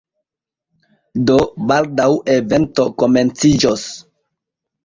Do, 1.33 1.35
baldaŭ 1.71 2.09
evento 2.39 2.89
komenciĝos 3.03 3.85